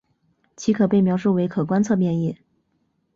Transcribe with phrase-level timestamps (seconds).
[0.57, 2.35] 其可被描述为可观测变异。